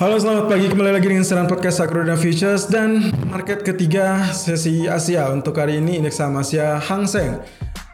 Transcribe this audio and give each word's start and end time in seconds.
Halo 0.00 0.16
selamat 0.16 0.48
pagi. 0.48 0.64
Kembali 0.64 0.96
lagi 0.96 1.12
dengan 1.12 1.28
Seran 1.28 1.44
Podcast 1.44 1.84
Akrona 1.84 2.16
Futures 2.16 2.72
dan 2.72 3.12
market 3.28 3.60
ketiga 3.60 4.32
sesi 4.32 4.88
Asia. 4.88 5.28
Untuk 5.28 5.60
hari 5.60 5.76
ini 5.76 6.00
indeks 6.00 6.16
saham 6.16 6.40
Asia 6.40 6.80
Hang 6.80 7.04
Seng. 7.04 7.44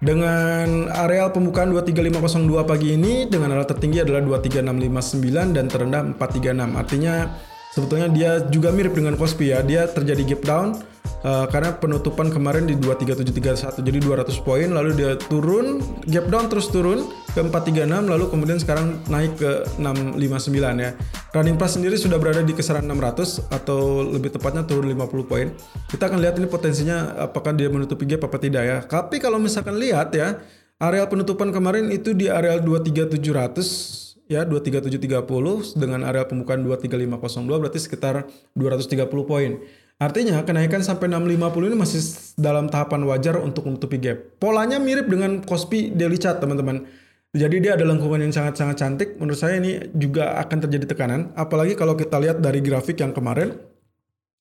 Dengan 0.00 0.88
areal 0.88 1.28
pembukaan 1.28 1.68
23502 1.68 2.64
pagi 2.64 2.96
ini 2.96 3.28
dengan 3.28 3.52
area 3.52 3.68
tertinggi 3.68 4.00
adalah 4.00 4.24
23659 4.24 5.52
dan 5.52 5.64
terendah 5.68 6.02
436 6.16 6.80
artinya 6.80 7.36
sebetulnya 7.68 8.08
dia 8.08 8.30
juga 8.48 8.72
mirip 8.72 8.96
dengan 8.96 9.20
Kospi 9.20 9.52
ya. 9.52 9.60
Dia 9.60 9.84
terjadi 9.84 10.24
gap 10.24 10.42
down 10.48 10.80
uh, 11.24 11.46
karena 11.48 11.76
penutupan 11.76 12.32
kemarin 12.32 12.64
di 12.68 12.76
23731 12.76 13.80
jadi 13.84 13.98
200 14.00 14.46
poin 14.46 14.68
lalu 14.68 14.90
dia 14.96 15.16
turun 15.16 15.80
gap 16.08 16.26
down 16.28 16.48
terus 16.48 16.68
turun 16.68 17.08
ke 17.30 17.40
436 17.40 18.10
lalu 18.10 18.24
kemudian 18.26 18.58
sekarang 18.58 18.98
naik 19.06 19.38
ke 19.38 19.62
659 19.78 20.82
ya. 20.82 20.90
Running 21.30 21.54
price 21.54 21.78
sendiri 21.78 21.94
sudah 21.94 22.18
berada 22.18 22.42
di 22.42 22.50
kisaran 22.50 22.82
600 22.90 23.54
atau 23.54 24.02
lebih 24.02 24.34
tepatnya 24.34 24.66
turun 24.66 24.90
50 24.90 25.30
poin. 25.30 25.46
Kita 25.86 26.10
akan 26.10 26.18
lihat 26.18 26.34
ini 26.42 26.50
potensinya 26.50 27.14
apakah 27.30 27.54
dia 27.54 27.70
menutupi 27.70 28.02
gap 28.10 28.26
apa 28.26 28.38
tidak 28.42 28.62
ya. 28.66 28.78
Tapi 28.82 29.22
kalau 29.22 29.38
misalkan 29.38 29.78
lihat 29.78 30.10
ya 30.10 30.42
area 30.82 31.06
penutupan 31.06 31.54
kemarin 31.54 31.86
itu 31.94 32.16
di 32.18 32.26
area 32.26 32.58
23700 32.58 34.10
ya 34.30 34.46
23730 34.46 35.74
dengan 35.74 36.06
area 36.06 36.22
pembukaan 36.22 36.62
23502 36.62 37.46
berarti 37.46 37.78
sekitar 37.78 38.26
230 38.58 39.06
poin. 39.26 39.58
Artinya 40.00 40.40
kenaikan 40.48 40.80
sampai 40.80 41.12
650 41.12 41.68
ini 41.68 41.76
masih 41.76 42.00
dalam 42.40 42.72
tahapan 42.72 43.04
wajar 43.04 43.36
untuk 43.36 43.68
menutupi 43.68 44.00
gap. 44.00 44.40
Polanya 44.40 44.80
mirip 44.80 45.12
dengan 45.12 45.44
Kospi 45.44 45.92
Daily 45.92 46.16
Chart 46.16 46.40
teman-teman. 46.40 46.88
Jadi 47.36 47.60
dia 47.60 47.76
ada 47.76 47.84
lengkungan 47.84 48.24
yang 48.24 48.32
sangat-sangat 48.32 48.80
cantik. 48.80 49.08
Menurut 49.20 49.36
saya 49.36 49.60
ini 49.60 49.92
juga 49.92 50.40
akan 50.40 50.58
terjadi 50.64 50.96
tekanan. 50.96 51.36
Apalagi 51.36 51.76
kalau 51.76 52.00
kita 52.00 52.16
lihat 52.16 52.40
dari 52.40 52.64
grafik 52.64 52.96
yang 52.96 53.12
kemarin. 53.12 53.60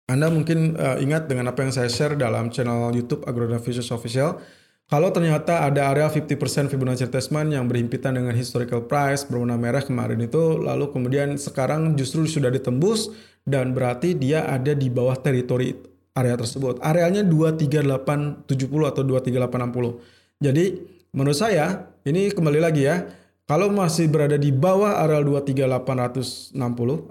Anda 0.10 0.32
mungkin 0.32 0.80
uh, 0.80 0.98
ingat 0.98 1.30
dengan 1.30 1.54
apa 1.54 1.62
yang 1.62 1.70
saya 1.70 1.86
share 1.86 2.18
dalam 2.18 2.50
channel 2.50 2.96
YouTube 2.96 3.28
Agroda 3.28 3.60
Official. 3.60 4.42
Kalau 4.90 5.14
ternyata 5.14 5.70
ada 5.70 5.94
area 5.94 6.10
50% 6.10 6.66
Fibonacci 6.66 7.06
retracement 7.06 7.46
yang 7.54 7.70
berhimpitan 7.70 8.18
dengan 8.18 8.34
historical 8.34 8.90
price 8.90 9.22
berwarna 9.22 9.54
merah 9.54 9.86
kemarin 9.86 10.18
itu, 10.18 10.58
lalu 10.58 10.90
kemudian 10.90 11.38
sekarang 11.38 11.94
justru 11.94 12.26
sudah 12.26 12.50
ditembus 12.50 13.14
dan 13.46 13.78
berarti 13.78 14.18
dia 14.18 14.50
ada 14.50 14.74
di 14.74 14.90
bawah 14.90 15.14
teritori 15.14 15.78
area 16.18 16.34
tersebut. 16.34 16.82
Arealnya 16.82 17.22
23870 17.22 18.50
atau 18.90 19.02
23860. 19.06 20.42
Jadi 20.42 20.66
menurut 21.14 21.38
saya 21.38 21.94
ini 22.02 22.34
kembali 22.34 22.58
lagi 22.58 22.90
ya. 22.90 23.06
Kalau 23.46 23.70
masih 23.70 24.10
berada 24.10 24.42
di 24.42 24.50
bawah 24.50 25.06
areal 25.06 25.22
23860 25.26 26.54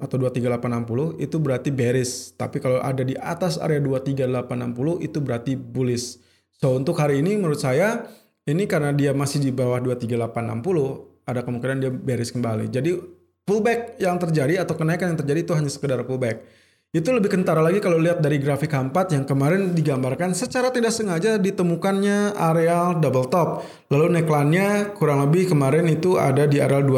atau 0.02 0.16
23860 0.18 1.18
itu 1.22 1.36
berarti 1.38 1.70
bearish. 1.70 2.34
Tapi 2.34 2.58
kalau 2.58 2.82
ada 2.82 3.06
di 3.06 3.14
atas 3.14 3.54
area 3.58 3.78
23860 3.78 5.02
itu 5.02 5.18
berarti 5.22 5.54
bullish. 5.54 6.18
So 6.58 6.74
untuk 6.74 6.98
hari 6.98 7.22
ini 7.22 7.38
menurut 7.38 7.62
saya 7.62 8.10
ini 8.50 8.66
karena 8.66 8.90
dia 8.90 9.14
masih 9.14 9.38
di 9.38 9.54
bawah 9.54 9.78
23860 9.78 11.22
ada 11.28 11.40
kemungkinan 11.46 11.76
dia 11.78 11.94
bearish 11.94 12.34
kembali. 12.34 12.66
Jadi 12.66 12.98
pullback 13.46 14.02
yang 14.02 14.18
terjadi 14.18 14.66
atau 14.66 14.74
kenaikan 14.74 15.14
yang 15.14 15.18
terjadi 15.22 15.46
itu 15.46 15.54
hanya 15.54 15.70
sekedar 15.70 16.02
pullback. 16.02 16.42
Itu 16.88 17.12
lebih 17.12 17.28
kentara 17.28 17.60
lagi 17.60 17.84
kalau 17.84 18.00
lihat 18.00 18.24
dari 18.24 18.40
grafik 18.40 18.72
H4 18.72 19.12
yang 19.12 19.28
kemarin 19.28 19.76
digambarkan 19.76 20.32
secara 20.32 20.72
tidak 20.72 20.88
sengaja 20.90 21.36
ditemukannya 21.36 22.32
areal 22.32 22.96
double 22.96 23.28
top. 23.28 23.60
Lalu 23.92 24.16
neckline-nya 24.18 24.96
kurang 24.96 25.20
lebih 25.28 25.52
kemarin 25.52 25.84
itu 25.84 26.16
ada 26.16 26.48
di 26.48 26.64
areal 26.64 26.88
23 26.88 26.88
uh, 26.88 26.96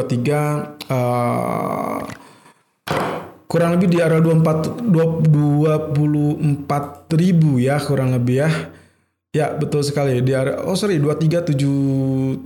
eh, 0.95 1.99
kurang 3.51 3.75
lebih 3.75 3.91
di 3.91 3.99
area 3.99 4.23
24 4.23 4.95
24 4.95 7.11
ribu 7.19 7.59
ya 7.59 7.83
kurang 7.83 8.15
lebih 8.15 8.47
ya. 8.47 8.51
Ya 9.31 9.55
betul 9.55 9.87
sekali 9.87 10.19
di 10.27 10.35
area 10.35 10.59
oh 10.67 10.75
sorry 10.75 10.99
23775 10.99 12.43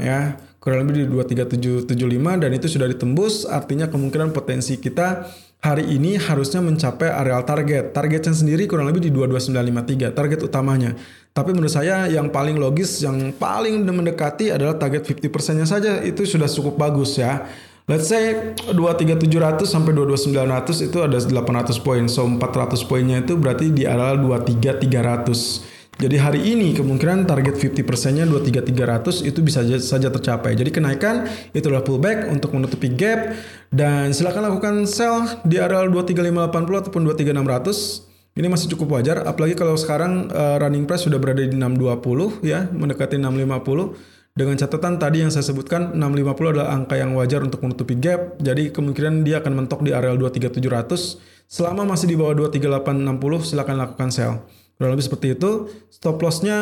ya 0.00 0.32
kurang 0.56 0.88
lebih 0.88 1.04
di 1.04 1.06
23775 1.36 1.92
dan 2.40 2.50
itu 2.56 2.66
sudah 2.72 2.88
ditembus 2.88 3.44
artinya 3.44 3.84
kemungkinan 3.92 4.32
potensi 4.32 4.80
kita 4.80 5.28
hari 5.60 5.92
ini 5.92 6.16
harusnya 6.16 6.64
mencapai 6.64 7.12
areal 7.12 7.44
target. 7.44 7.92
Targetnya 7.92 8.32
sendiri 8.32 8.64
kurang 8.64 8.88
lebih 8.88 9.04
di 9.04 9.10
22953 9.12 10.16
target 10.16 10.40
utamanya. 10.40 10.96
Tapi 11.36 11.52
menurut 11.52 11.68
saya 11.68 12.08
yang 12.08 12.32
paling 12.32 12.56
logis 12.56 13.04
yang 13.04 13.36
paling 13.36 13.84
mendekati 13.84 14.56
adalah 14.56 14.80
target 14.80 15.04
50%-nya 15.04 15.68
saja 15.68 16.00
itu 16.00 16.24
sudah 16.24 16.48
cukup 16.48 16.80
bagus 16.80 17.20
ya. 17.20 17.44
Let's 17.84 18.08
say 18.08 18.56
23700 18.72 19.68
sampai 19.68 19.92
22900 19.92 20.88
itu 20.88 20.98
ada 21.04 21.18
800 21.20 21.76
poin. 21.84 22.08
So 22.08 22.24
400 22.24 22.88
poinnya 22.88 23.20
itu 23.20 23.36
berarti 23.36 23.68
di 23.68 23.84
areal 23.84 24.16
23300. 24.16 25.71
Jadi 26.02 26.18
hari 26.18 26.42
ini 26.42 26.74
kemungkinan 26.74 27.30
target 27.30 27.62
50%-nya 27.62 28.26
23300 28.26 29.22
itu 29.22 29.38
bisa 29.38 29.62
saja 29.78 30.10
tercapai. 30.10 30.58
Jadi 30.58 30.74
kenaikan 30.74 31.30
itu 31.54 31.62
adalah 31.70 31.86
pullback 31.86 32.26
untuk 32.26 32.50
menutupi 32.58 32.90
gap 32.90 33.38
dan 33.70 34.10
silakan 34.10 34.50
lakukan 34.50 34.82
sell 34.90 35.22
di 35.46 35.62
area 35.62 35.86
23580 35.86 36.82
ataupun 36.82 37.06
23600. 37.06 38.34
Ini 38.34 38.50
masih 38.50 38.74
cukup 38.74 38.98
wajar 38.98 39.22
apalagi 39.22 39.54
kalau 39.54 39.78
sekarang 39.78 40.26
uh, 40.34 40.58
running 40.58 40.90
price 40.90 41.06
sudah 41.06 41.22
berada 41.22 41.46
di 41.46 41.54
620 41.54 42.42
ya, 42.42 42.66
mendekati 42.74 43.22
650. 43.22 44.34
Dengan 44.34 44.58
catatan 44.58 44.98
tadi 44.98 45.22
yang 45.22 45.30
saya 45.30 45.46
sebutkan 45.46 45.94
650 45.94 46.50
adalah 46.50 46.74
angka 46.74 46.98
yang 46.98 47.14
wajar 47.14 47.46
untuk 47.46 47.62
menutupi 47.62 47.94
gap. 48.02 48.42
Jadi 48.42 48.74
kemungkinan 48.74 49.22
dia 49.22 49.38
akan 49.38 49.54
mentok 49.54 49.86
di 49.86 49.94
area 49.94 50.18
23700. 50.18 51.46
Selama 51.46 51.94
masih 51.94 52.10
di 52.10 52.18
bawah 52.18 52.50
23860 52.50 53.46
silakan 53.46 53.76
lakukan 53.78 54.10
sell. 54.10 54.42
Kurang 54.82 54.98
lebih 54.98 55.06
seperti 55.06 55.38
itu. 55.38 55.70
Stop 55.94 56.18
lossnya 56.18 56.58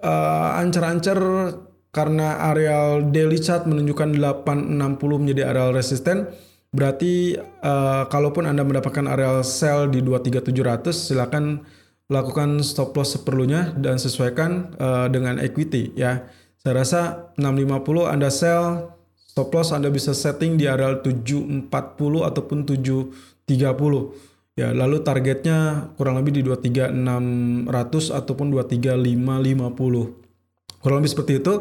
uh, 0.00 0.56
ancar-ancar 0.56 1.20
karena 1.92 2.48
areal 2.48 3.12
daily 3.12 3.36
chart 3.36 3.68
menunjukkan 3.68 4.16
860 4.16 4.72
menjadi 5.20 5.52
areal 5.52 5.76
resisten. 5.76 6.32
Berarti 6.72 7.36
uh, 7.60 8.08
kalaupun 8.08 8.48
Anda 8.48 8.64
mendapatkan 8.64 9.04
areal 9.04 9.44
sell 9.44 9.84
di 9.92 10.00
23700 10.00 10.96
silakan 10.96 11.68
lakukan 12.08 12.64
stop 12.64 12.96
loss 12.96 13.20
seperlunya 13.20 13.76
dan 13.76 14.00
sesuaikan 14.00 14.72
uh, 14.80 15.12
dengan 15.12 15.36
equity 15.36 15.92
ya. 15.92 16.24
Saya 16.64 16.72
rasa 16.72 17.00
650 17.36 18.08
Anda 18.08 18.32
sell, 18.32 18.96
stop 19.12 19.52
loss 19.52 19.76
Anda 19.76 19.92
bisa 19.92 20.16
setting 20.16 20.56
di 20.56 20.64
areal 20.64 21.04
740 21.04 21.68
ataupun 22.32 22.64
730. 22.64 24.37
Ya, 24.58 24.74
lalu 24.74 25.06
targetnya 25.06 25.94
kurang 25.94 26.18
lebih 26.18 26.34
di 26.34 26.42
23600 26.42 28.10
ataupun 28.10 28.50
23550. 28.50 30.82
Kurang 30.82 30.98
lebih 30.98 31.12
seperti 31.14 31.38
itu. 31.38 31.54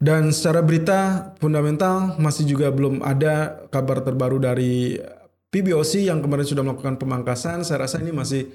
Dan 0.00 0.34
secara 0.34 0.64
berita 0.64 1.30
fundamental 1.38 2.18
masih 2.18 2.50
juga 2.50 2.74
belum 2.74 3.06
ada 3.06 3.62
kabar 3.70 4.02
terbaru 4.02 4.42
dari 4.42 4.98
PBOC 5.54 6.10
yang 6.10 6.18
kemarin 6.24 6.42
sudah 6.42 6.66
melakukan 6.66 6.98
pemangkasan. 6.98 7.62
Saya 7.62 7.86
rasa 7.86 8.02
ini 8.02 8.10
masih 8.10 8.50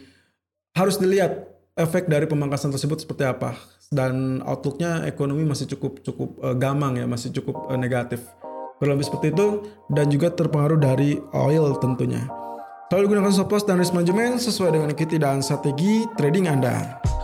harus 0.76 1.00
dilihat 1.00 1.48
efek 1.80 2.12
dari 2.12 2.28
pemangkasan 2.28 2.76
tersebut 2.76 3.00
seperti 3.00 3.24
apa. 3.24 3.56
Dan 3.88 4.44
outlooknya 4.44 5.08
ekonomi 5.08 5.48
masih 5.48 5.72
cukup 5.72 6.04
cukup 6.04 6.36
uh, 6.44 6.58
gamang 6.58 7.00
ya, 7.00 7.08
masih 7.08 7.32
cukup 7.32 7.72
uh, 7.72 7.80
negatif. 7.80 8.28
Kurang 8.76 9.00
lebih 9.00 9.08
seperti 9.08 9.32
itu 9.32 9.72
dan 9.88 10.12
juga 10.12 10.36
terpengaruh 10.36 10.82
dari 10.82 11.16
oil 11.32 11.80
tentunya. 11.80 12.45
Selalu 12.86 13.18
gunakan 13.18 13.34
stop 13.34 13.50
loss 13.50 13.66
dan 13.66 13.82
risk 13.82 13.98
management 13.98 14.38
sesuai 14.38 14.78
dengan 14.78 14.88
equity 14.94 15.18
strategi 15.42 16.06
trading 16.22 16.46
Anda. 16.46 17.15